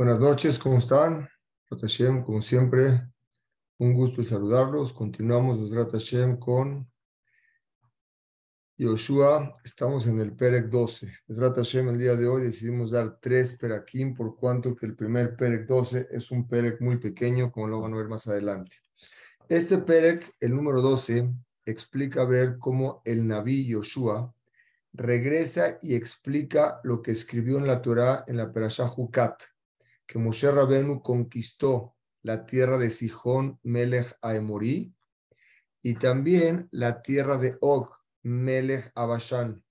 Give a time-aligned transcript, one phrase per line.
[0.00, 1.28] Buenas noches, ¿cómo están?
[1.78, 3.06] Hashem, como siempre,
[3.76, 4.94] un gusto saludarlos.
[4.94, 6.90] Continuamos los Hashem con
[8.78, 9.58] Yoshua.
[9.62, 11.06] Estamos en el Perek 12.
[11.26, 15.36] Los Hashem, el día de hoy decidimos dar tres Perakim, por cuanto que el primer
[15.36, 18.76] Perek 12 es un Perek muy pequeño, como lo van a ver más adelante.
[19.50, 21.30] Este Perek, el número 12,
[21.66, 24.34] explica ver cómo el Naví Yoshua
[24.94, 29.42] regresa y explica lo que escribió en la Torah en la Perashah Hukat
[30.10, 34.92] que Moshe Rabenu conquistó la tierra de Sihón Melech Aemorí
[35.82, 37.88] y también la tierra de Og
[38.24, 39.62] Melech Abashan,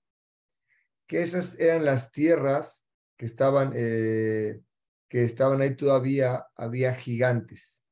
[1.06, 2.86] que esas eran las tierras
[3.18, 4.62] que estaban, eh,
[5.10, 7.84] que estaban ahí todavía, había gigantes.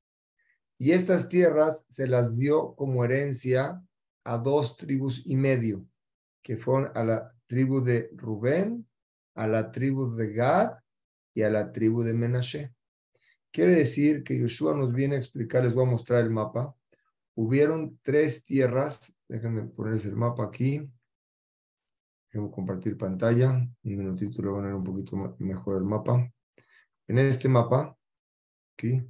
[0.79, 3.79] Y estas tierras se las dio como herencia
[4.25, 5.85] a dos tribus y medio,
[6.43, 8.89] que fueron a la tribu de Rubén,
[9.35, 10.79] a la tribu de Gad
[11.35, 12.75] y a la tribu de Menashe.
[13.51, 16.75] Quiere decir que Yoshua nos viene a explicar, les voy a mostrar el mapa.
[17.35, 20.91] Hubieron tres tierras, déjenme ponerles el mapa aquí.
[22.27, 23.51] Déjenme compartir pantalla.
[23.51, 26.31] Un minutito le voy a poner un poquito mejor el mapa.
[27.07, 27.97] En este mapa,
[28.75, 29.03] aquí,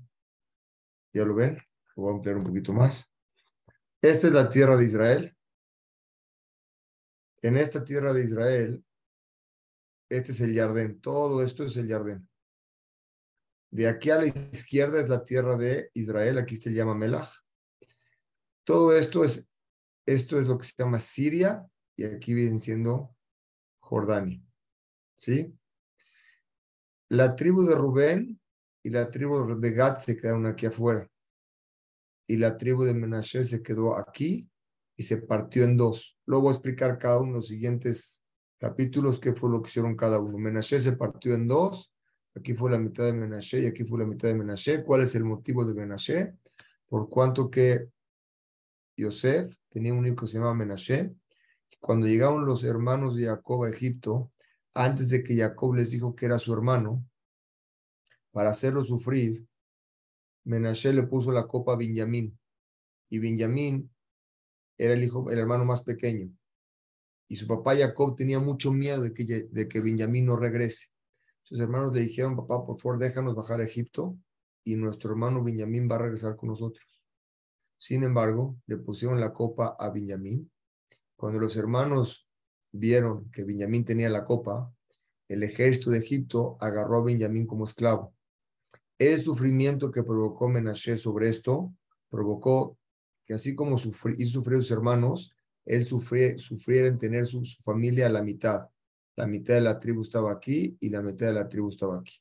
[1.12, 1.58] ¿ya lo ven?
[1.96, 3.10] Lo voy a ampliar un poquito más.
[4.00, 5.36] Esta es la tierra de Israel.
[7.42, 8.84] En esta tierra de Israel
[10.08, 11.00] este es el Jardín.
[11.00, 12.28] Todo esto es el Jardín.
[13.70, 16.38] De aquí a la izquierda es la tierra de Israel.
[16.38, 17.30] Aquí se llama Melach.
[18.64, 19.46] Todo esto es,
[20.06, 23.14] esto es lo que se llama Siria y aquí viene siendo
[23.80, 24.42] Jordania.
[25.16, 25.54] ¿Sí?
[27.10, 28.40] La tribu de Rubén
[28.82, 31.08] y la tribu de Gad se quedaron aquí afuera.
[32.26, 34.48] Y la tribu de Menashe se quedó aquí
[34.96, 36.18] y se partió en dos.
[36.26, 38.17] Luego voy a explicar cada uno los siguientes
[38.58, 40.36] capítulos, qué fue lo que hicieron cada uno.
[40.36, 41.92] Menashe se partió en dos,
[42.34, 44.84] aquí fue la mitad de Menashe y aquí fue la mitad de Menashe.
[44.84, 46.34] ¿Cuál es el motivo de Menashe?
[46.86, 47.88] Por cuanto que
[48.96, 51.14] Yosef tenía un hijo que se llamaba Menashe.
[51.80, 54.32] Cuando llegaron los hermanos de Jacob a Egipto,
[54.74, 57.04] antes de que Jacob les dijo que era su hermano,
[58.32, 59.46] para hacerlo sufrir,
[60.44, 62.36] Menashe le puso la copa a Benjamín.
[63.08, 63.90] Y Benjamín
[64.76, 66.37] era el hijo, el hermano más pequeño
[67.28, 70.86] y su papá Jacob tenía mucho miedo de que, de que Benjamín no regrese.
[71.42, 74.18] Sus hermanos le dijeron, papá, por favor, déjanos bajar a Egipto
[74.64, 76.84] y nuestro hermano Benjamín va a regresar con nosotros.
[77.78, 80.50] Sin embargo, le pusieron la copa a Benjamín.
[81.16, 82.28] Cuando los hermanos
[82.72, 84.72] vieron que Benjamín tenía la copa,
[85.28, 88.14] el ejército de Egipto agarró a Benjamín como esclavo.
[88.98, 91.72] El sufrimiento que provocó Menashe sobre esto
[92.08, 92.76] provocó
[93.26, 95.34] que así como hizo sufrir sus hermanos,
[95.68, 98.68] él sufriera en tener su, familia a la mitad.
[99.16, 102.14] La mitad de la tribu estaba aquí y la mitad de la tribu estaba aquí.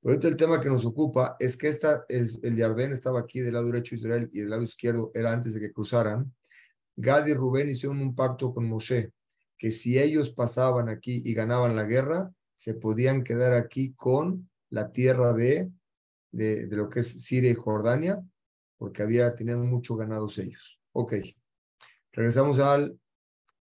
[0.00, 3.54] Pero ahorita el tema que nos ocupa es que esta, el, el estaba aquí del
[3.54, 6.34] lado derecho de Israel y del lado izquierdo era antes de que cruzaran.
[6.96, 9.12] Gad y Rubén hicieron un pacto con Moshe,
[9.56, 14.92] que si ellos pasaban aquí y ganaban la guerra, se podían quedar aquí con la
[14.92, 15.70] tierra de,
[16.30, 18.22] de, de lo que es Siria y Jordania,
[18.76, 20.80] porque había, tenido mucho ganados ellos.
[20.92, 21.14] Ok.
[22.12, 22.98] Regresamos al,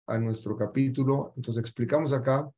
[0.07, 1.33] a nuestro capítulo.
[1.35, 2.49] Entonces explicamos acá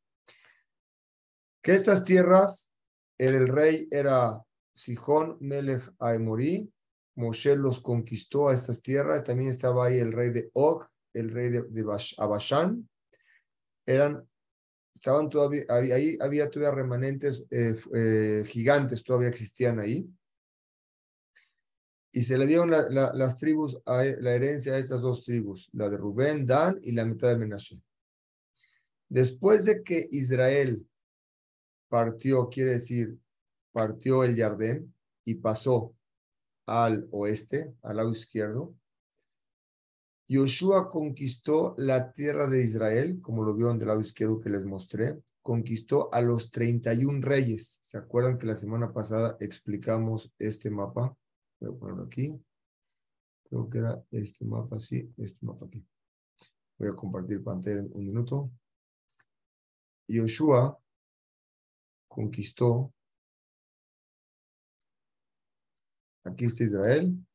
[1.63, 2.71] que estas tierras,
[3.17, 4.41] el, rey era
[4.73, 6.71] Sijón Melech Aemorí,
[7.15, 11.49] Moshe los conquistó a estas tierras, también estaba ahí el rey de Og, el rey
[11.49, 11.83] de, de
[13.85, 14.29] eran,
[14.93, 20.07] estaban todavía, ahí había todavía remanentes eh, eh, gigantes, todavía existían ahí,
[22.11, 25.89] y se le dieron las tribus, a, e, la herencia a estas dos tribus, la
[25.89, 27.81] de Rubén, Dan y la mitad de Menashe.
[29.07, 30.85] Después de que Israel
[31.87, 33.17] partió, quiere decir,
[33.71, 35.95] partió el Jardín y pasó
[36.65, 38.75] al oeste, al lado izquierdo,
[40.27, 45.17] Yoshua conquistó la tierra de Israel, como lo vieron del lado izquierdo que les mostré,
[45.41, 47.79] conquistó a los 31 reyes.
[47.81, 51.15] ¿Se acuerdan que la semana pasada explicamos este mapa?
[51.59, 52.39] Voy a ponerlo aquí.
[53.49, 55.83] Creo que era este mapa así, este mapa aquí.
[56.77, 58.51] Voy a compartir pantalla en un minuto.
[60.07, 60.79] Yoshua
[62.07, 62.93] conquistó,
[66.23, 67.25] aquí está Israel,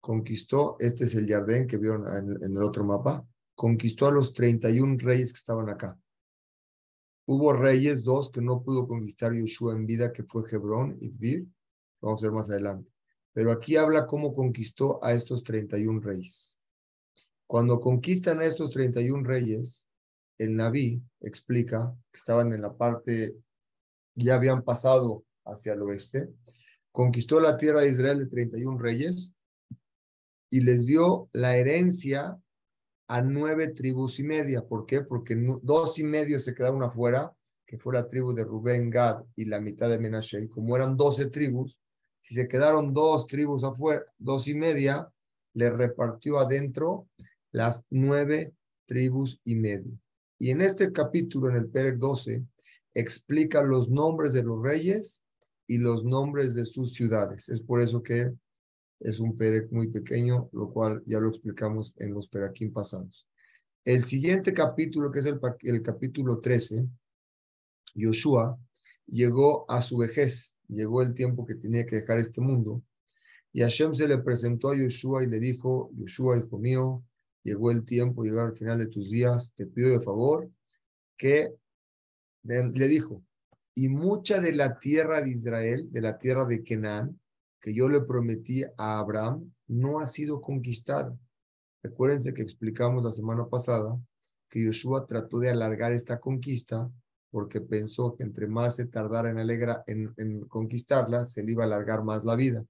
[0.00, 3.24] conquistó, este es el jardín que vieron en, en, el otro mapa,
[3.54, 5.98] conquistó a los 31 reyes que estaban acá.
[7.26, 11.46] Hubo reyes, dos que no pudo conquistar Yoshua en vida, que fue Hebrón y Tvir.
[12.00, 12.95] Vamos a ver más adelante.
[13.36, 16.58] Pero aquí habla cómo conquistó a estos 31 reyes.
[17.46, 19.90] Cuando conquistan a estos 31 reyes,
[20.38, 23.36] el Naví explica que estaban en la parte,
[24.14, 26.30] ya habían pasado hacia el oeste,
[26.92, 29.34] conquistó la tierra de Israel de 31 reyes
[30.48, 32.40] y les dio la herencia
[33.06, 34.66] a nueve tribus y media.
[34.66, 35.02] ¿Por qué?
[35.02, 37.34] Porque dos y medio se quedaron afuera,
[37.66, 40.40] que fue la tribu de Rubén, Gad y la mitad de Menashe.
[40.40, 41.78] Y como eran doce tribus,
[42.26, 45.08] si se quedaron dos tribus afuera, dos y media,
[45.54, 47.08] le repartió adentro
[47.52, 48.52] las nueve
[48.84, 49.92] tribus y media.
[50.36, 52.42] Y en este capítulo, en el Pérez 12,
[52.94, 55.22] explica los nombres de los reyes
[55.68, 57.48] y los nombres de sus ciudades.
[57.48, 58.32] Es por eso que
[58.98, 63.28] es un Perec muy pequeño, lo cual ya lo explicamos en los Peraquín pasados.
[63.84, 66.88] El siguiente capítulo, que es el, el capítulo 13,
[67.94, 68.58] Yoshua
[69.06, 72.82] llegó a su vejez, llegó el tiempo que tenía que dejar este mundo,
[73.52, 77.02] y Hashem se le presentó a Yoshua y le dijo, Yoshua, hijo mío,
[77.42, 80.50] llegó el tiempo, llegar al final de tus días, te pido de favor
[81.16, 81.54] que,
[82.42, 83.22] le dijo,
[83.74, 87.18] y mucha de la tierra de Israel, de la tierra de Canaán,
[87.60, 91.16] que yo le prometí a Abraham, no ha sido conquistada.
[91.82, 93.98] Recuérdense que explicamos la semana pasada
[94.48, 96.90] que Yoshua trató de alargar esta conquista
[97.36, 101.66] porque pensó que entre más se tardara en, alegra, en, conquistarla, se le iba a
[101.66, 102.64] alargar más la vida.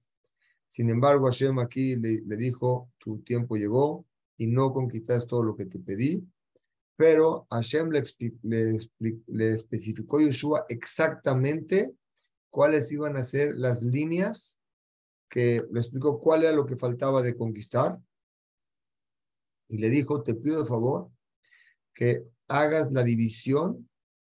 [0.67, 4.05] Sin embargo, Hashem aquí le, dijo, tu tiempo llegó
[4.35, 6.21] y no conquistaste todo lo que te pedí,
[6.97, 8.03] pero Hashem le,
[8.41, 11.93] le, le especificó a exactamente
[12.49, 14.59] cuáles iban a ser las líneas
[15.29, 17.97] que le explicó cuál era lo que faltaba de conquistar
[19.69, 21.09] y le dijo, te pido de favor
[21.93, 23.87] que hagas la división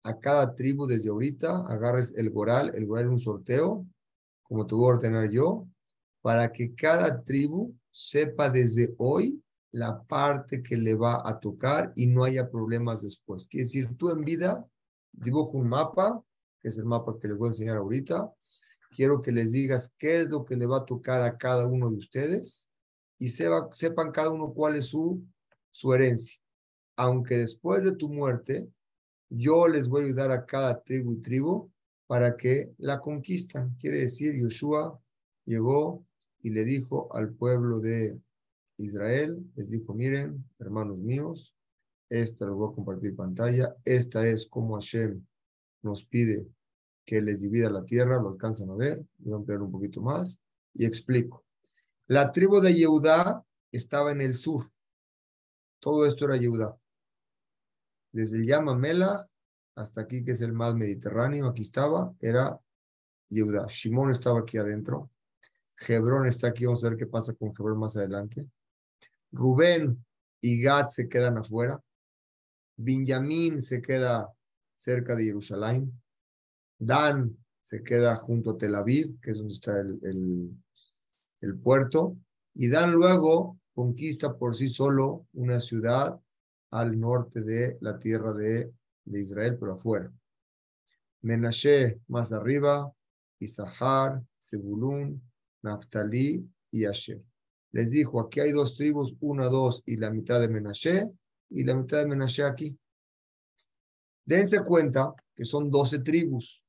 [0.03, 3.85] a cada tribu desde ahorita, agarres el goral, el goral es un sorteo,
[4.43, 5.67] como te voy a ordenar yo,
[6.21, 9.41] para que cada tribu sepa desde hoy
[9.71, 13.47] la parte que le va a tocar y no haya problemas después.
[13.47, 14.65] Quiere decir, tú en vida
[15.11, 16.21] dibujo un mapa,
[16.59, 18.31] que es el mapa que les voy a enseñar ahorita.
[18.95, 21.89] Quiero que les digas qué es lo que le va a tocar a cada uno
[21.89, 22.67] de ustedes
[23.17, 25.23] y sepan cada uno cuál es su,
[25.71, 26.39] su herencia.
[26.97, 28.69] Aunque después de tu muerte,
[29.31, 31.71] yo les voy a ayudar a cada tribu y tribu
[32.05, 33.75] para que la conquistan.
[33.79, 34.99] Quiere decir, Yoshua
[35.45, 36.05] llegó
[36.41, 38.19] y le dijo al pueblo de
[38.77, 41.55] Israel, les dijo, miren, hermanos míos,
[42.09, 45.23] esta lo voy a compartir pantalla, esta es como Hashem
[45.81, 46.45] nos pide
[47.05, 50.41] que les divida la tierra, lo alcanzan a ver, voy a ampliar un poquito más
[50.73, 51.45] y explico.
[52.07, 54.69] La tribu de Yehudá estaba en el sur,
[55.79, 56.80] todo esto era Yehudá.
[58.11, 59.27] Desde el Yamamela
[59.75, 62.59] hasta aquí, que es el más mediterráneo, aquí estaba, era
[63.29, 63.67] Yehudá.
[63.67, 65.09] Shimón estaba aquí adentro.
[65.87, 68.45] Hebrón está aquí, vamos a ver qué pasa con Hebrón más adelante.
[69.31, 70.03] Rubén
[70.41, 71.81] y Gad se quedan afuera.
[72.75, 74.29] Benjamín se queda
[74.75, 75.91] cerca de Jerusalén.
[76.77, 82.17] Dan se queda junto a Tel Aviv, que es donde está el, puerto.
[82.53, 86.19] Y Dan luego conquista por sí solo una ciudad
[86.71, 88.71] al norte de la tierra de,
[89.05, 90.11] Israel, pero afuera.
[91.21, 92.91] Menashe más arriba,
[93.39, 95.21] Isahar, Zebulun,
[95.61, 97.21] Naftali y Asher
[97.71, 101.09] les dijo, aquí hay dos tribus, una, dos y la mitad de Menashe
[101.49, 102.77] y la mitad de Menashe aquí.
[104.25, 106.61] Dense cuenta que son doce tribus,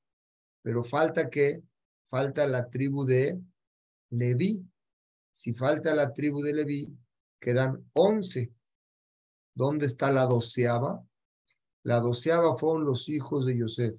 [0.63, 1.63] pero falta que,
[2.09, 3.39] falta la tribu de
[4.11, 4.65] Leví.
[5.33, 6.97] Si falta la tribu de Leví,
[7.41, 8.53] quedan once.
[9.55, 11.05] ¿Dónde está la doceava?
[11.83, 13.95] La doceava fueron los hijos de Yosef,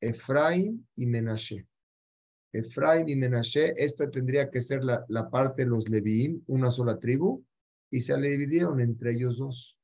[0.00, 1.66] Efraín y Menashe.
[2.52, 7.44] Efraín y Menashe, esta tendría que ser la, parte de los Leviim, una sola tribu,
[7.90, 9.76] y se le dividieron entre ellos dos.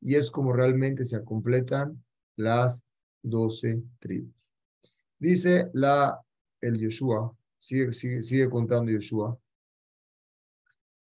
[0.00, 2.02] Y es como realmente se completan
[2.36, 2.84] las
[3.22, 4.54] doce tribus.
[5.18, 6.20] Dice la,
[6.60, 9.38] el Yoshua, sigue, sigue, sigue contando Yoshua,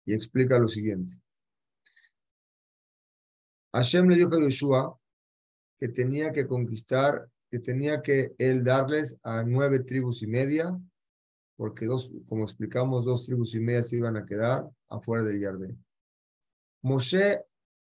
[0.04, 1.18] y explica lo siguiente.
[3.76, 4.98] Hashem le dijo a Yoshua
[5.78, 10.78] que tenía que conquistar, que tenía que él darles a nueve tribus y media
[11.56, 15.84] porque dos, como explicamos, dos tribus y media se iban a quedar afuera del Yardén.
[16.82, 17.42] Moshe,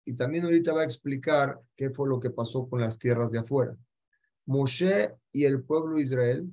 [0.06, 3.40] y también ahorita va a explicar qué fue lo que pasó con las tierras de
[3.40, 3.76] afuera.
[4.46, 6.52] Moshe y el pueblo de Israel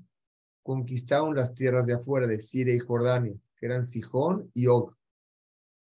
[0.62, 4.94] conquistaron las tierras de afuera de Siria y Jordania, que eran Sijón y Og.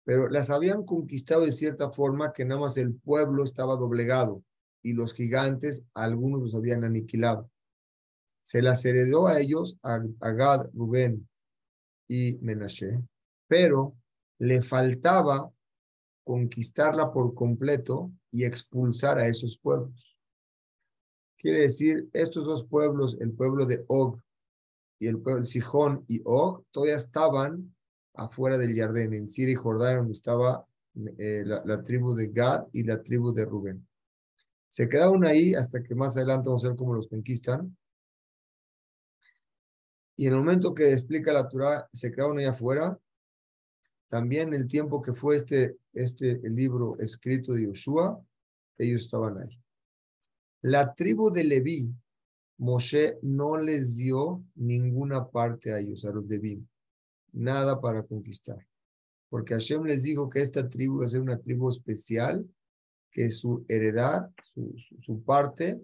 [0.06, 4.42] Pero las habían conquistado de cierta forma que nada más el pueblo estaba doblegado
[4.82, 7.50] y los gigantes, algunos los habían aniquilado
[8.46, 9.98] se las heredó a ellos, a,
[10.30, 11.28] Gad, Rubén
[12.06, 13.02] y Menashe,
[13.48, 13.96] pero
[14.38, 15.50] le faltaba
[16.22, 20.16] conquistarla por completo y expulsar a esos pueblos.
[21.36, 24.20] Quiere decir, estos dos pueblos, el pueblo de Og
[25.00, 27.74] y el pueblo Sijón y Og todavía estaban
[28.16, 30.66] afuera del Jardín, en Siria y Jordán, donde estaba
[31.18, 33.86] eh, la, tribu de Gad y la tribu de Rubén.
[34.68, 37.76] Se quedaron ahí hasta que más adelante vamos a ver cómo los conquistan.
[40.16, 42.98] Y en el momento que explica la Torah, se quedaron ahí afuera.
[44.08, 48.18] También el tiempo que fue este, este el libro escrito de Yoshua,
[48.78, 49.60] ellos estaban ahí.
[50.62, 51.94] La tribu de Leví,
[52.58, 56.38] Moshe no les dio ninguna parte a ellos, a los de
[57.36, 58.66] nada para conquistar.
[59.28, 62.48] Porque Hashem les dijo que esta tribu iba a ser una tribu especial,
[63.10, 65.80] que su heredad, su, su, parte,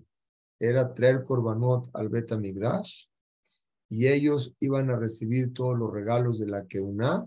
[0.58, 3.06] era traer Korbanot al Betamigdash,
[3.88, 7.26] y ellos iban a recibir todos los regalos de la Keuná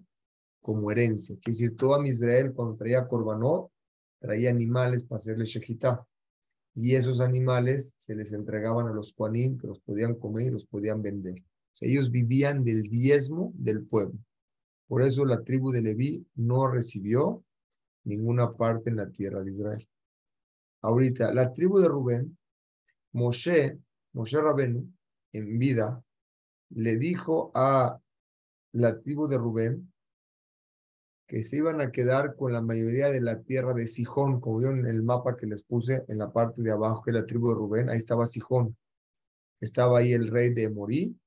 [0.61, 1.35] como herencia.
[1.35, 3.71] Quiere decir, todo Israel cuando traía Korbanot,
[4.19, 6.05] traía animales para hacerle Shechitá
[6.75, 10.65] y esos animales se les entregaban a los Kuanim, que los podían comer y los
[10.65, 11.35] podían vender.
[11.81, 14.17] Ellos vivían del diezmo del pueblo.
[14.87, 17.43] Por eso la tribu de Leví no recibió
[18.03, 19.89] ninguna parte en la tierra de Israel.
[20.81, 22.37] Ahorita, la tribu de Rubén,
[23.11, 23.79] Moshe,
[24.13, 24.87] Moshe Rabenu,
[25.33, 26.03] en vida,
[26.69, 27.99] le dijo a
[28.73, 29.91] la tribu de Rubén
[31.27, 34.79] que se iban a quedar con la mayoría de la tierra de Sijón, como vieron
[34.81, 37.49] en el mapa que les puse en la parte de abajo, que es la tribu
[37.49, 38.77] de Rubén, ahí estaba Sijón.
[39.59, 41.17] Estaba ahí el rey de Morí.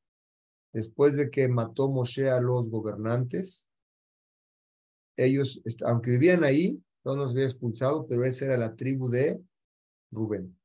[0.72, 3.68] Después de que mató Moshe a los gobernantes,
[5.16, 9.40] ellos, aunque vivían ahí, no nos había expulsado, pero esa era la tribu de
[10.10, 10.56] Rubén.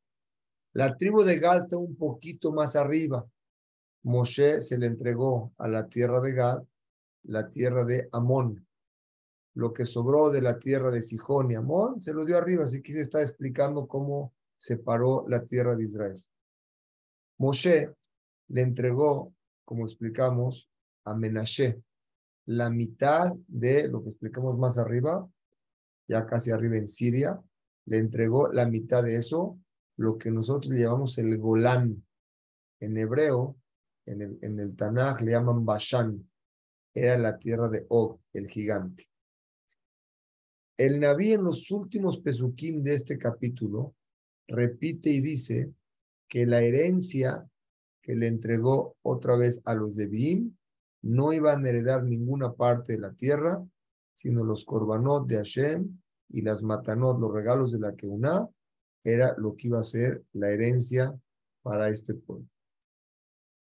[0.73, 3.25] La tribu de Gad está un poquito más arriba.
[4.03, 6.63] Moshe se le entregó a la tierra de Gad,
[7.23, 8.67] la tierra de Amón
[9.55, 12.63] lo que sobró de la tierra de Sijón y Amón, se lo dio arriba.
[12.63, 16.23] Así que se está explicando cómo separó la tierra de Israel.
[17.37, 17.93] Moshe
[18.47, 19.33] le entregó,
[19.65, 20.69] como explicamos,
[21.05, 21.81] a Menashe
[22.45, 25.27] la mitad de lo que explicamos más arriba,
[26.07, 27.41] ya casi arriba en Siria,
[27.85, 29.59] le entregó la mitad de eso,
[29.97, 32.03] lo que nosotros le llamamos el Golán.
[32.79, 33.57] En hebreo,
[34.05, 36.29] en el, en el Tanaj le llaman Bashan,
[36.93, 39.07] era la tierra de Og, el gigante.
[40.77, 43.95] El Naví en los últimos pesukim de este capítulo
[44.47, 45.71] repite y dice
[46.27, 47.47] que la herencia
[48.03, 50.55] que le entregó otra vez a los de Bim
[51.01, 53.65] no iban a heredar ninguna parte de la tierra,
[54.13, 58.47] sino los korbanot de Hashem y las matanot, los regalos de la Keuná,
[59.03, 61.13] era lo que iba a ser la herencia
[61.61, 62.47] para este pueblo.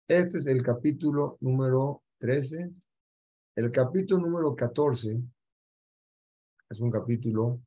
[0.07, 2.71] Este es el capítulo número 13.
[3.57, 5.21] El capítulo número 14
[6.71, 7.61] es un capítulo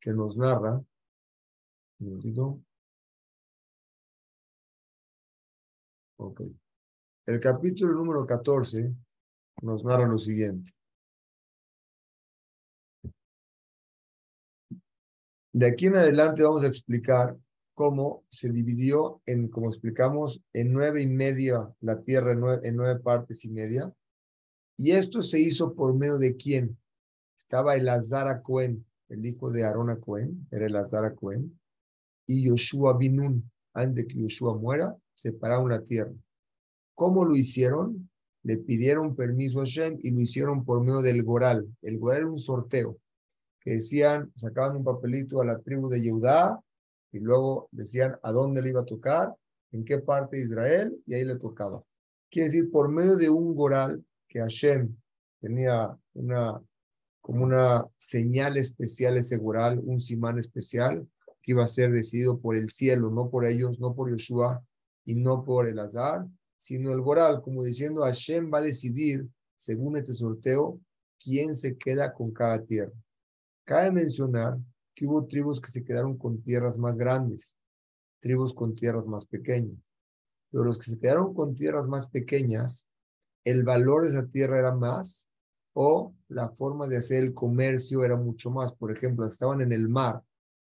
[0.00, 0.82] que nos narra,
[2.00, 2.62] un
[6.22, 6.42] Ok.
[7.26, 8.94] El capítulo número 14
[9.62, 10.72] nos narra lo siguiente.
[15.52, 17.36] De aquí en adelante vamos a explicar
[17.74, 23.44] cómo se dividió en, como explicamos, en nueve y media la tierra, en nueve, partes
[23.44, 23.92] y media.
[24.76, 26.78] Y esto se hizo por medio de quién?
[27.36, 31.60] estaba el Azara Cohen, el hijo de Arona Cohen, era el Azara Cohen,
[32.26, 36.12] y Yoshua Binun, antes de que Yoshua muera, separaron la tierra.
[36.94, 38.10] ¿Cómo lo hicieron?
[38.42, 41.68] Le pidieron permiso a Shem y lo hicieron por medio del Goral.
[41.80, 42.98] El Goral era un sorteo,
[43.60, 46.60] que decían, sacaban un papelito a la tribu de Yehudá
[47.12, 49.32] y luego decían a dónde le iba a tocar,
[49.70, 51.82] en qué parte de Israel, y ahí le tocaba.
[52.30, 54.94] Quiere decir, por medio de un Goral que Hashem
[55.40, 56.60] tenía una
[57.20, 61.06] como una señal especial ese goral, un simán especial
[61.40, 64.60] que iba a ser decidido por el cielo, no por ellos, no por Yeshua
[65.04, 66.26] y no por el azar,
[66.58, 70.80] sino el goral, como diciendo Hashem va a decidir, según este sorteo,
[71.20, 72.92] quién se queda con cada tierra.
[73.64, 74.58] Cabe mencionar
[74.94, 77.56] que hubo tribus que se quedaron con tierras más grandes,
[78.20, 79.78] tribus con tierras más pequeñas.
[80.50, 82.86] Pero los que se quedaron con tierras más pequeñas,
[83.44, 85.26] el valor de esa tierra era más
[85.74, 88.72] o la forma de hacer el comercio era mucho más.
[88.72, 90.22] Por ejemplo, estaban en el mar,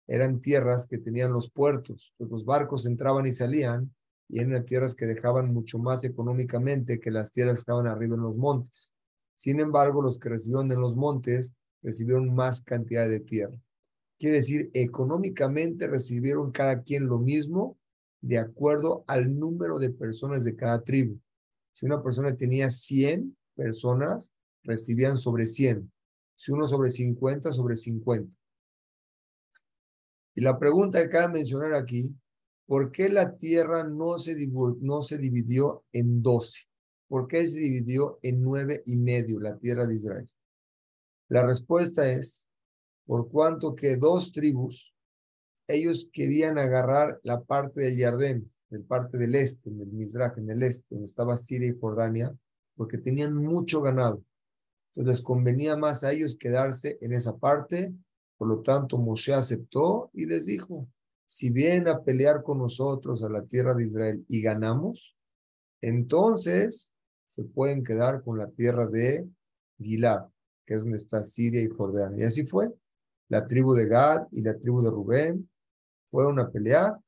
[0.06, 3.92] eran tierras que tenían los puertos, los barcos entraban y salían
[4.32, 8.22] y eran tierras que dejaban mucho más económicamente que las tierras que estaban arriba en
[8.22, 8.94] los montes.
[9.34, 13.54] Sin embargo, los que recibieron en los montes recibieron más cantidad de tierra.
[14.18, 17.76] Quiere decir, económicamente recibieron cada quien lo mismo
[18.22, 21.20] de acuerdo al número de personas de cada tribu.
[21.74, 25.92] Si una persona tenía 100 personas, recibían sobre 100.
[26.36, 28.34] Si uno sobre 50, sobre 50.
[30.34, 32.14] Y la pregunta que cabe mencionar aquí,
[32.66, 36.60] ¿por qué la tierra no se, dividió en 12?
[37.12, 40.26] ¿por qué se dividió en nueve y medio la tierra de Israel?
[41.28, 42.48] La respuesta es,
[43.04, 44.94] por cuanto que dos tribus,
[45.68, 50.52] ellos querían agarrar la parte del Jardín, en parte del este, en el Mizrach, en
[50.52, 52.34] el este, donde estaba Siria y Jordania,
[52.76, 54.24] porque tenían mucho ganado.
[54.94, 57.92] Entonces convenía más a ellos quedarse en esa parte.
[58.38, 60.88] Por lo tanto, Moshe aceptó y les dijo,
[61.32, 65.16] si vienen a pelear con nosotros a la tierra de Israel y ganamos,
[65.80, 66.92] entonces
[67.26, 69.26] se pueden quedar con la tierra de
[69.78, 70.26] Gilad,
[70.66, 72.24] que es donde está Siria y Jordania.
[72.24, 72.70] Y así fue.
[73.30, 75.50] La tribu de Gad y la tribu de Rubén
[76.04, 76.98] fueron a pelear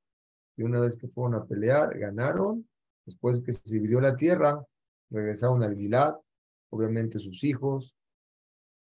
[0.56, 2.66] y una vez que fueron a pelear, ganaron.
[3.04, 4.64] Después que se dividió la tierra,
[5.10, 6.14] regresaron al Gilad.
[6.70, 7.94] Obviamente sus hijos,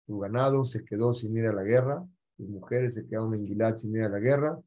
[0.05, 2.05] su ganado se quedó sin ir a la guerra.
[2.35, 4.59] Sus mujeres se quedaron en Gilad sin ir a la guerra.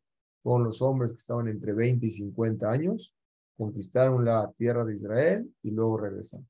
[0.42, 3.14] Fueron los hombres que estaban entre 20 y 50 años.
[3.56, 6.48] Conquistaron la tierra de Israel y luego regresaron.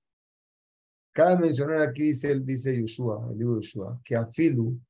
[1.13, 4.81] Cabe mencionar aquí, dice, dice Yoshua, el libro de Yoshua, que Afilu,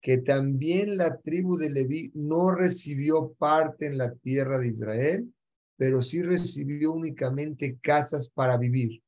[0.00, 5.32] que también la tribu de Leví no recibió parte en la tierra de Israel,
[5.76, 9.00] pero sí recibió únicamente casas para vivir.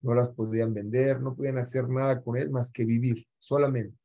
[0.00, 3.98] No las podían vender, no podían hacer nada con él más que vivir, solamente.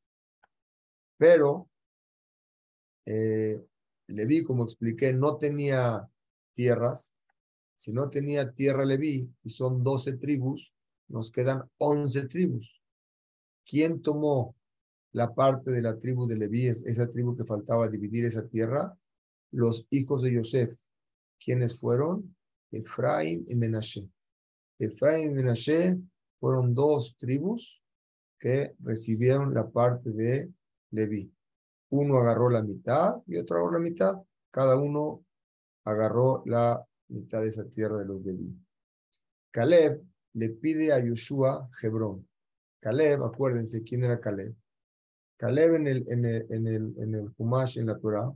[1.18, 1.70] Pero
[3.06, 3.66] eh,
[4.08, 6.08] Leví, como expliqué, no tenía
[6.54, 7.14] tierras.
[7.76, 10.74] Si no tenía tierra Leví, y son 12 tribus,
[11.08, 12.82] nos quedan 11 tribus.
[13.66, 14.56] ¿Quién tomó
[15.14, 18.98] la parte de la tribu de Leví, esa tribu que faltaba dividir esa tierra,
[19.52, 20.76] los hijos de Yosef,
[21.40, 22.36] quienes fueron
[22.72, 24.10] Efraín y Menashe.
[24.80, 25.98] Efraín y Menashe
[26.40, 27.82] fueron dos tribus
[28.40, 30.50] que recibieron la parte de
[30.92, 31.32] Leví.
[31.96, 34.16] Uno agarró la mitad y otro agarró la mitad.
[34.50, 35.24] Cada uno
[35.86, 38.52] agarró la mitad de esa tierra de los Leví.
[39.52, 40.02] Caleb
[40.34, 42.28] le pide a Yoshua Hebrón.
[42.80, 44.56] Caleb, acuérdense quién era Caleb.
[45.38, 48.34] Caleb en el, en el, en el, en el Humash, en la Torah,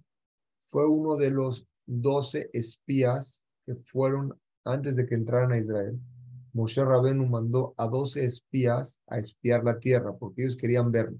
[0.59, 5.99] fue uno de los doce espías que fueron antes de que entraran a Israel.
[6.53, 11.17] Moshe Rabenu mandó a doce espías a espiar la tierra porque ellos querían verlo.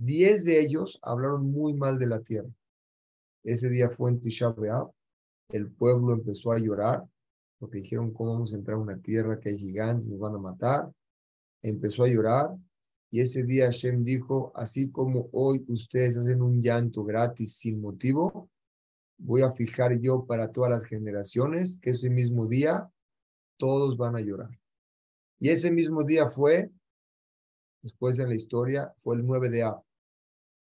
[0.00, 2.48] Diez de ellos hablaron muy mal de la tierra.
[3.42, 4.92] Ese día fue en Tisha B'Av.
[5.48, 7.04] El pueblo empezó a llorar
[7.58, 10.38] porque dijeron, ¿cómo vamos a entrar a una tierra que hay gigantes, nos van a
[10.38, 10.92] matar?
[11.62, 12.56] Empezó a llorar
[13.10, 18.48] y ese día Hashem dijo, así como hoy ustedes hacen un llanto gratis sin motivo,
[19.16, 22.88] voy a fijar yo para todas las generaciones que ese mismo día
[23.56, 24.56] todos van a llorar.
[25.40, 26.70] Y ese mismo día fue,
[27.82, 29.87] después en la historia, fue el 9 de Ab.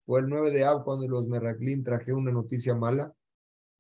[0.06, 3.14] Fue el 9 de Ab cuando los Meraglim trajeron una noticia mala.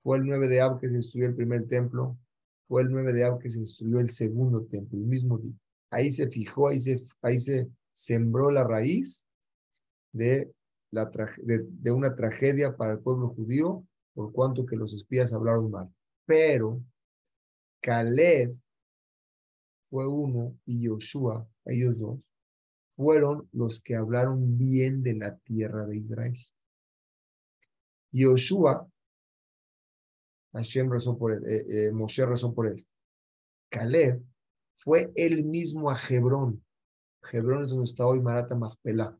[0.02, 2.18] Fue el 9 de Ab que se destruyó el primer templo.
[2.66, 5.54] Fue el 9 de Ab que se destruyó el segundo templo, el mismo día.
[5.90, 9.26] Ahí se fijó, ahí se, ahí se sembró la raíz
[10.12, 10.52] de,
[10.90, 15.92] la de, una tragedia para el pueblo judío por cuanto que los espías hablaron mal.
[16.24, 16.82] Pero
[17.80, 18.56] Caleb
[19.82, 22.33] fue uno y Joshua, ellos dos,
[22.96, 26.36] fueron los que hablaron bien de la tierra de Israel.
[28.12, 28.88] Joshua,
[30.52, 32.86] Hashem rezó por él, eh, eh, Moshe rezó por él.
[33.70, 34.22] Caleb
[34.78, 36.64] fue él mismo a Hebrón
[37.32, 39.16] Hebrón es donde está hoy Marata Machpelah,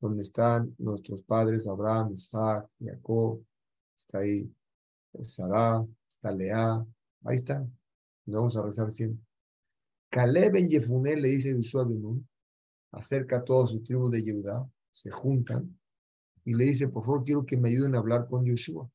[0.00, 3.42] donde están nuestros padres Abraham, Isaac, Jacob,
[3.96, 4.52] está ahí
[5.22, 6.84] Sarah, está Lea,
[7.24, 7.72] ahí están.
[8.26, 9.24] Nos vamos a rezar siempre.
[10.10, 12.26] Caleb en Yefuné le dice a Yeshua Benun,
[12.94, 15.78] acerca a toda su tribu de Yehudá, se juntan
[16.44, 18.90] y le dice, por favor, quiero que me ayuden a hablar con Yoshua.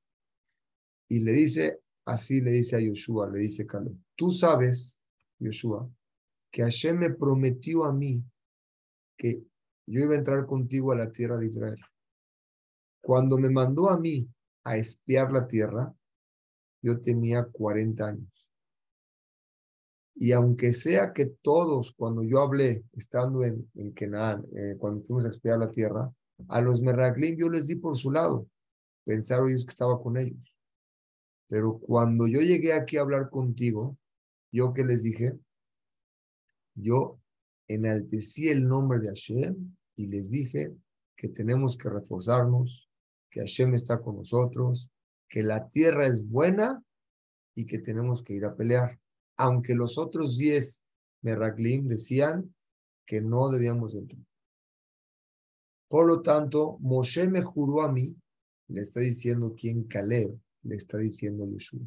[1.08, 5.00] Y le dice, así le dice a Yoshua, le dice Caleb, tú sabes,
[5.40, 5.90] Yoshua,
[6.52, 8.24] que Hashem me prometió a mí
[9.18, 9.44] que
[9.88, 11.80] yo iba a entrar contigo a la tierra de Israel.
[13.02, 14.30] Cuando me mandó a mí
[14.64, 15.94] a espiar la tierra,
[16.82, 18.39] yo tenía 40 años.
[20.22, 25.26] Y aunque sea que todos, cuando yo hablé, estando en, en Kenan, eh, cuando fuimos
[25.26, 26.12] a espiar la tierra,
[26.50, 28.46] a los Meraglim yo les di por su lado.
[29.06, 30.54] Pensaron ellos que estaba con ellos.
[31.48, 33.98] Pero cuando yo llegué aquí a hablar contigo,
[34.52, 35.40] yo que les dije,
[36.76, 37.18] yo
[37.70, 40.76] enaltecí el nombre de Hashem y les dije
[41.16, 42.90] que tenemos que reforzarnos,
[43.30, 44.90] que Hashem está con nosotros,
[45.30, 46.84] que la tierra es buena
[47.56, 49.00] y que tenemos que ir a pelear.
[49.40, 50.82] Aunque los otros diez
[51.22, 52.54] Meraglim decían
[53.06, 54.22] que no debíamos entrar.
[55.88, 58.14] Por lo tanto, Moshe me juró a mí,
[58.68, 61.80] le está diciendo quien Caleb, le está diciendo Yeshua.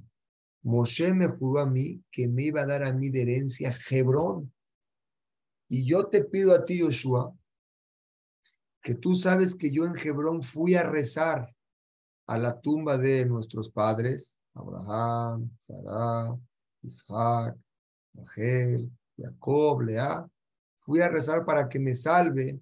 [0.62, 4.50] Moshe me juró a mí que me iba a dar a mí de herencia Hebrón,
[5.68, 7.36] Y yo te pido a ti, Yoshua,
[8.82, 11.54] que tú sabes que yo en Hebrón fui a rezar
[12.26, 16.34] a la tumba de nuestros padres, Abraham, Sarah,
[16.82, 17.56] Isaac,
[18.14, 20.26] Rachel, Jacob, Lea.
[20.80, 22.60] Fui a rezar para que me salve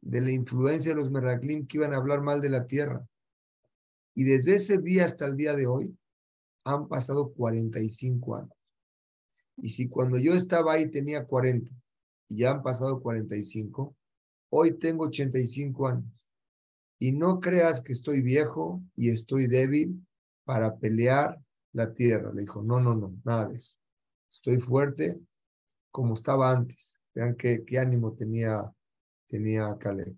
[0.00, 3.06] de la influencia de los Meraglim que iban a hablar mal de la tierra.
[4.14, 5.96] Y desde ese día hasta el día de hoy
[6.64, 8.52] han pasado 45 años.
[9.56, 11.70] Y si cuando yo estaba ahí tenía 40
[12.28, 13.94] y ya han pasado 45,
[14.50, 16.12] hoy tengo 85 años.
[16.98, 20.04] Y no creas que estoy viejo y estoy débil
[20.44, 21.38] para pelear
[21.72, 22.32] la tierra.
[22.32, 23.76] Le dijo, no, no, no, nada de eso.
[24.30, 25.20] Estoy fuerte
[25.90, 26.96] como estaba antes.
[27.14, 28.72] Vean qué, qué ánimo tenía,
[29.28, 30.16] tenía Caleb.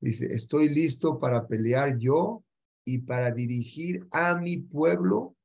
[0.00, 2.44] Dice, estoy listo para pelear yo
[2.84, 5.36] y para dirigir a mi pueblo,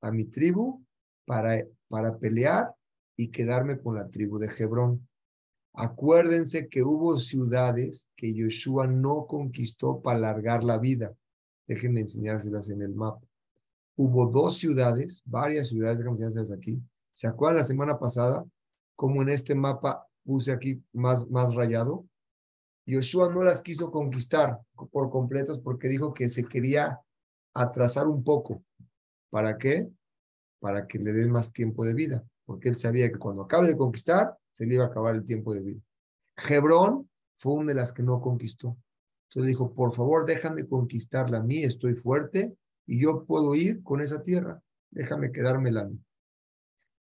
[0.00, 0.84] a mi tribu,
[1.26, 2.74] para, para pelear
[3.16, 5.06] y quedarme con la tribu de Hebrón.
[5.74, 11.14] Acuérdense que hubo ciudades que Yoshua no conquistó para alargar la vida.
[11.66, 13.29] Déjenme enseñárselas en el mapa.
[14.02, 16.82] Hubo dos ciudades, varias ciudades, enseñárselas aquí.
[17.12, 18.46] ¿Se acuerdan la semana pasada?
[18.96, 22.06] Como en este mapa puse aquí más, más rayado.
[22.86, 24.58] Yoshua no las quiso conquistar
[24.90, 26.98] por completos porque dijo que se quería
[27.52, 28.64] atrasar un poco.
[29.28, 29.90] ¿Para qué?
[30.60, 32.24] Para que le den más tiempo de vida.
[32.46, 35.52] Porque él sabía que cuando acabe de conquistar, se le iba a acabar el tiempo
[35.52, 35.80] de vida.
[36.48, 38.78] Hebrón fue una de las que no conquistó.
[39.28, 42.56] Entonces dijo, por favor, déjame conquistarla a mí, estoy fuerte
[42.90, 44.60] y yo puedo ir con esa tierra.
[44.90, 45.96] Déjame quedármela a mí.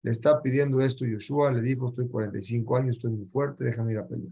[0.03, 3.99] Le está pidiendo esto Yoshua, le dijo, estoy 45 años, estoy muy fuerte, déjame ir
[4.01, 4.31] a pelear.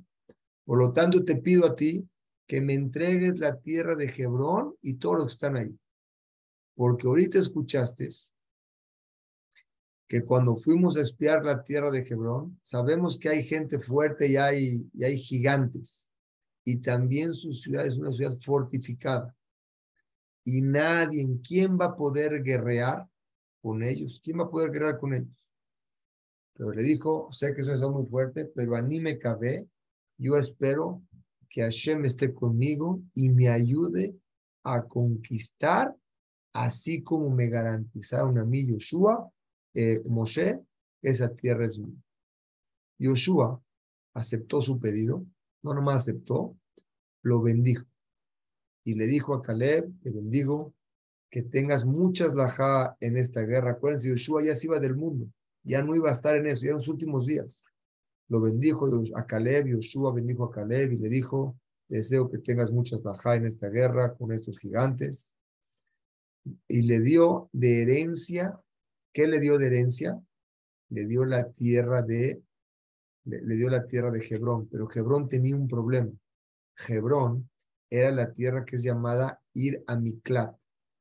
[0.67, 2.07] Por lo tanto, te pido a ti
[2.47, 5.75] que me entregues la tierra de Hebrón y todos los que están ahí.
[6.75, 8.11] Porque ahorita escuchaste
[10.09, 14.37] que cuando fuimos a espiar la tierra de Hebrón, sabemos que hay gente fuerte y
[14.37, 16.07] hay, y hay gigantes.
[16.67, 19.35] Y también su ciudad es una ciudad fortificada.
[20.47, 23.05] Y nadie, ¿quién va a poder guerrear
[23.61, 24.21] con ellos?
[24.23, 25.45] ¿Quién va a poder guerrear con ellos?
[26.55, 29.69] Pero le dijo, sé que eso es muy fuerte, pero a mí me cabe.
[30.17, 31.03] Yo espero
[31.51, 34.15] que Hashem esté conmigo y me ayude
[34.63, 35.93] a conquistar,
[36.53, 39.29] así como me garantizaron a mí Yoshua
[39.75, 40.61] eh, Moshe,
[41.03, 42.01] esa tierra es mía.
[43.01, 43.61] Yoshua
[44.15, 45.27] aceptó su pedido,
[45.63, 46.57] no nomás aceptó,
[47.23, 47.85] lo bendijo.
[48.87, 50.73] Y le dijo a Caleb, te bendigo,
[51.31, 53.73] que tengas muchas lajá en esta guerra.
[53.73, 55.29] Acuérdense, Yoshua ya se iba del mundo,
[55.63, 57.67] ya no iba a estar en eso, ya en los últimos días.
[58.29, 63.05] Lo bendijo a Caleb, Yoshua bendijo a Caleb y le dijo, deseo que tengas muchas
[63.05, 65.35] lajá en esta guerra con estos gigantes.
[66.67, 68.59] Y le dio de herencia
[69.17, 70.23] ¿Qué le dio de herencia?
[70.91, 72.43] Le dio la tierra de,
[73.25, 76.11] le, dio la tierra de Hebrón, pero Hebrón tenía un problema.
[76.87, 77.49] Hebrón
[77.91, 80.57] era la tierra que es llamada Ir a Miklat.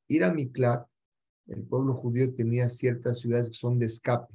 [0.08, 0.88] Ir a Miklat,
[1.48, 4.34] el pueblo judío tenía ciertas ciudades que son de escape.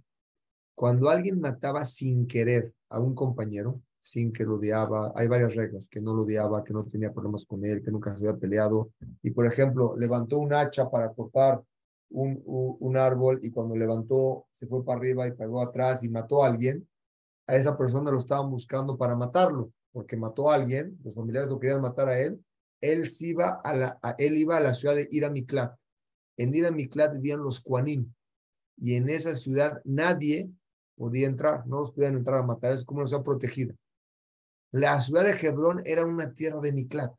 [0.74, 5.86] Cuando alguien mataba sin querer a un compañero, sin que lo odiaba, hay varias reglas,
[5.88, 8.92] que no lo odiaba, que no tenía problemas con él, que nunca se había peleado,
[9.22, 11.62] y por ejemplo, levantó un hacha para cortar
[12.10, 16.42] un, un, árbol y cuando levantó se fue para arriba y pegó atrás y mató
[16.42, 16.88] a alguien,
[17.46, 21.59] a esa persona lo estaban buscando para matarlo, porque mató a alguien, los familiares lo
[21.59, 22.42] querían matar a él,
[22.81, 25.74] él, iba a la, él iba a la ciudad de Iramiklat.
[26.37, 28.12] En Iramiklat vivían los Kuanim
[28.76, 30.50] y en esa ciudad nadie
[30.96, 33.74] podía entrar, no los podían entrar a matar, es como una ciudad protegida.
[34.72, 37.12] La ciudad de Hebrón era una tierra de Miklat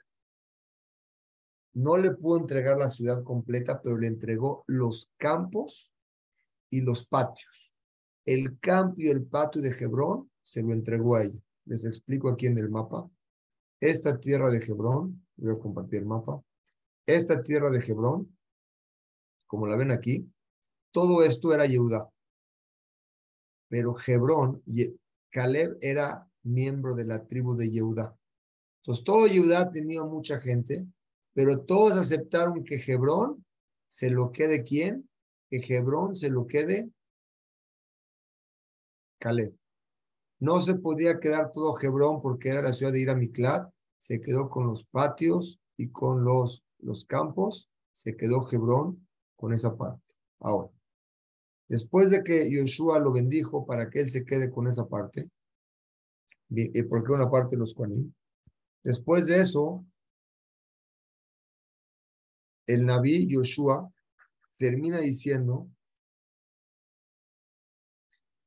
[1.73, 5.91] no le pudo entregar la ciudad completa, pero le entregó los campos
[6.69, 7.73] y los patios.
[8.25, 11.39] El campo y el patio de Hebrón se lo entregó a ella.
[11.65, 13.09] Les explico aquí en el mapa.
[13.79, 16.41] Esta tierra de Hebrón, voy a compartir el mapa.
[17.05, 18.37] Esta tierra de Hebrón,
[19.47, 20.29] como la ven aquí,
[20.91, 22.09] todo esto era Yehuda.
[23.69, 24.61] Pero Hebrón,
[25.29, 28.15] Caleb era miembro de la tribu de Yehuda.
[28.81, 30.87] Entonces todo Yehuda tenía mucha gente
[31.33, 33.45] pero todos aceptaron que Hebrón
[33.87, 35.09] se lo quede quién,
[35.49, 36.89] que Hebrón se lo quede
[39.19, 39.60] Caleb.
[40.41, 44.65] No se podía quedar todo Hebrón porque era la ciudad de Iramiklat, se quedó con
[44.65, 50.15] los patios y con los, los campos, se quedó Hebrón con esa parte.
[50.39, 50.71] Ahora,
[51.67, 55.29] después de que Yoshua lo bendijo para que él se quede con esa parte,
[56.49, 58.15] ¿y por qué una parte de los Juanín?
[58.83, 59.85] Después de eso,
[62.65, 63.93] el Naví Yoshua
[64.57, 65.69] termina diciendo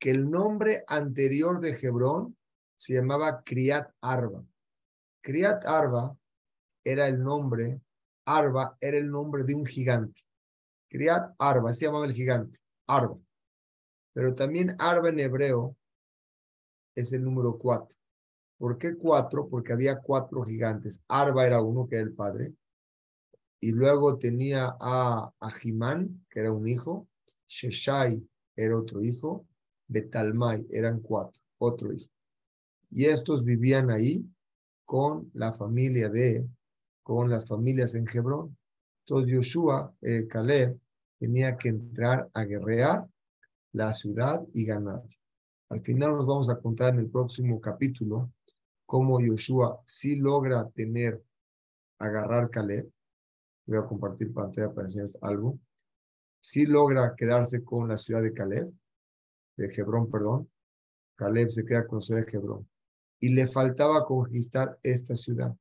[0.05, 2.37] que el nombre anterior de Hebrón
[2.77, 4.45] se llamaba Kriat Arba.
[5.23, 6.15] Kriat Arba
[6.85, 7.81] era el nombre,
[8.27, 10.21] Arba era el nombre de un gigante.
[10.91, 13.17] Kriat Arba, se llamaba el gigante, Arba.
[14.13, 15.75] Pero también Arba en hebreo
[16.95, 17.97] es el número cuatro.
[18.59, 19.49] ¿Por qué cuatro?
[19.49, 21.01] Porque había cuatro gigantes.
[21.09, 22.53] Arba era uno, que era el padre.
[23.59, 27.09] Y luego tenía a Ajimán, que era un hijo.
[27.49, 28.23] Sheshai
[28.55, 29.47] era otro hijo.
[29.89, 32.11] Betalmai eran cuatro, otro hijo.
[32.91, 34.25] Y estos vivían ahí
[34.85, 36.47] con la familia de,
[37.03, 38.57] con las familias en Hebrón.
[39.01, 40.79] Entonces Yoshua, eh, Caleb,
[41.19, 43.07] tenía que entrar a guerrear
[43.73, 45.03] la ciudad y ganar.
[45.71, 48.31] Al final nos vamos a contar en el próximo capítulo
[48.87, 51.23] cómo Yoshua sí logra tener,
[51.99, 52.89] agarrar Caleb.
[53.67, 55.59] Voy a compartir pantalla para enseñarles algo.
[56.41, 58.71] Sí logra quedarse con la ciudad de Caleb,
[59.57, 60.51] de Hebrón, perdón.
[61.17, 62.69] Caleb se queda con ciudad de Hebrón.
[63.21, 65.55] Y le faltaba conquistar esta ciudad.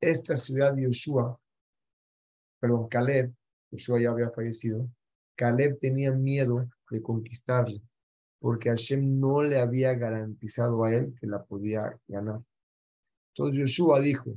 [0.00, 1.40] Esta ciudad de Yoshua,
[2.60, 3.32] perdón, Caleb,
[3.70, 4.88] Yoshua ya había fallecido,
[5.36, 7.80] Caleb tenía miedo de conquistarle
[8.38, 12.40] porque Hashem no le había garantizado a él que la podía ganar.
[13.34, 14.36] Entonces Joshua dijo,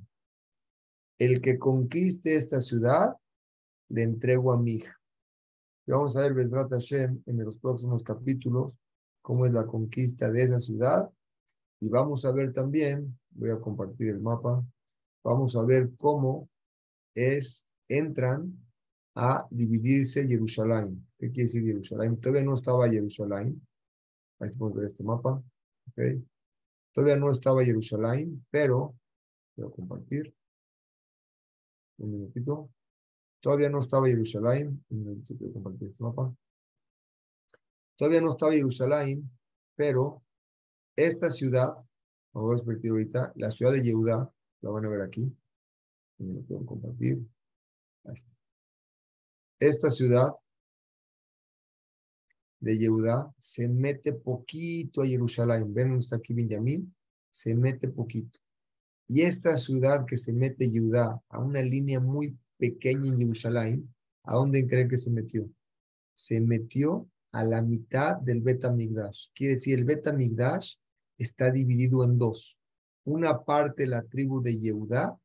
[1.20, 3.16] el que conquiste esta ciudad,
[3.90, 4.99] le entrego a mi hija.
[5.90, 8.76] Y vamos a ver, Besrat Hashem, en los próximos capítulos,
[9.24, 11.10] cómo es la conquista de esa ciudad.
[11.80, 14.64] Y vamos a ver también, voy a compartir el mapa,
[15.24, 16.48] vamos a ver cómo
[17.16, 18.56] es, entran
[19.16, 21.08] a dividirse Jerusalén.
[21.18, 22.22] ¿Qué quiere decir Jerusalén?
[22.22, 23.60] Todavía no estaba Jerusalén,
[24.42, 25.42] Ahí podemos ver este mapa.
[25.90, 26.24] Okay.
[26.94, 28.94] Todavía no estaba Jerusalén, pero
[29.56, 30.36] voy a compartir.
[31.98, 32.70] Un minutito.
[33.42, 34.84] Todavía no estaba Jerusalén.
[34.90, 36.36] Voy compartir este mapa.
[37.98, 39.30] Todavía no estaba Jerusalén,
[39.76, 40.24] pero
[40.96, 41.76] esta ciudad,
[42.34, 45.34] vamos a explicar ahorita, la ciudad de Yehudá, la van a ver aquí.
[46.18, 47.20] Lo puedo compartir.
[49.60, 50.34] Esta ciudad
[52.60, 55.74] de Yehudá se mete poquito a Jerusalén.
[55.74, 56.94] Ven, está aquí Benjamín,
[57.30, 58.40] se mete poquito.
[59.08, 64.36] Y esta ciudad que se mete Yehudá a una línea muy pequeña en Jerusalén, ¿a
[64.36, 65.50] dónde creen que se metió?
[66.14, 69.30] Se metió a la mitad del Betamigdash.
[69.34, 70.76] Quiere decir, el Betamigdash
[71.18, 72.60] está dividido en dos.
[73.06, 75.18] Una parte la tribu de Yehudá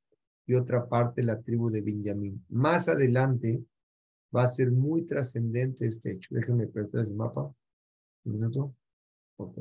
[0.47, 2.45] y otra parte la tribu de Benjamín.
[2.49, 3.65] Más adelante,
[4.35, 6.35] va a ser muy trascendente este hecho.
[6.35, 7.53] Déjenme perder ese mapa.
[8.25, 8.75] Un minuto.
[9.37, 9.59] Ok.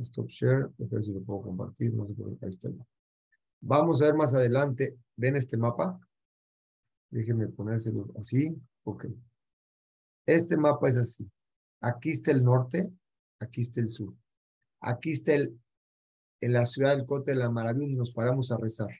[0.00, 0.70] Stop share.
[1.02, 1.94] Si lo puedo compartir.
[1.94, 2.70] No sé por qué está.
[3.60, 4.96] Vamos a ver más adelante.
[5.16, 5.98] ¿Ven este mapa?
[7.16, 8.54] Déjenme ponérselo así.
[8.84, 9.06] Ok.
[10.26, 11.26] Este mapa es así.
[11.80, 12.92] Aquí está el norte,
[13.40, 14.14] aquí está el sur.
[14.82, 15.58] Aquí está el,
[16.42, 18.90] en la ciudad del Cote de la Maravilla y nos paramos a rezar.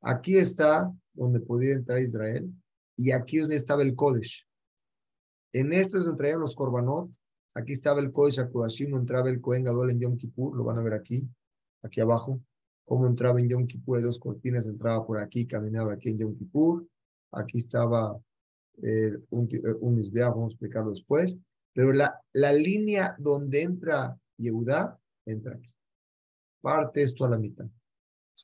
[0.00, 2.52] Aquí está donde podía entrar Israel
[2.96, 4.48] y aquí es donde estaba el Kodesh.
[5.52, 7.12] En esto es donde traían los Korbanot.
[7.54, 10.78] Aquí estaba el Kodesh Akudashim, no entraba el Kohen Gadol en Yom Kippur, lo van
[10.78, 11.28] a ver aquí,
[11.84, 12.40] aquí abajo.
[12.84, 16.34] Cómo entraba en Yom Kippur, hay dos cortinas, entraba por aquí, caminaba aquí en Yom
[16.34, 16.84] Kippur.
[17.36, 18.18] Aquí estaba
[18.82, 21.38] eh, un, eh, un vamos a explicarlo después.
[21.72, 25.70] Pero la, la línea donde entra Yehudá, entra aquí.
[26.60, 27.66] Parte esto a la mitad.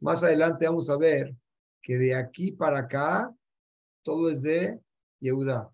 [0.01, 1.35] Más adelante vamos a ver
[1.83, 3.35] que de aquí para acá
[4.03, 4.81] todo es de
[5.21, 5.71] Yehuda.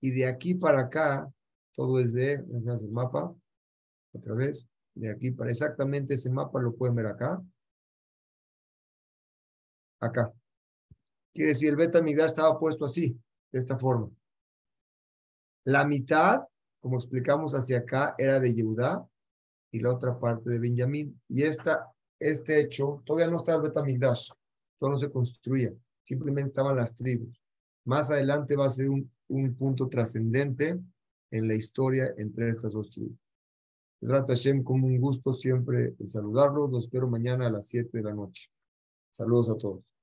[0.00, 1.30] Y de aquí para acá,
[1.74, 3.34] todo es de, el mapa,
[4.12, 7.42] otra vez, de aquí para exactamente ese mapa lo pueden ver acá.
[10.00, 10.32] Acá.
[11.34, 13.18] Quiere decir, el beta estaba puesto así,
[13.50, 14.08] de esta forma.
[15.64, 16.42] La mitad,
[16.80, 19.04] como explicamos hacia acá, era de Yehuda
[19.72, 21.20] y la otra parte de Benjamín.
[21.28, 23.82] Y esta, este hecho, todavía no estaba el beta
[24.78, 25.72] todo no se construía,
[26.04, 27.40] simplemente estaban las tribus.
[27.84, 30.78] Más adelante va a ser un, un punto trascendente
[31.30, 33.18] en la historia entre estas dos tribus.
[34.00, 36.70] Trata Hashem, como un gusto siempre saludarlos.
[36.70, 38.50] Los espero mañana a las 7 de la noche.
[39.12, 39.93] Saludos a todos.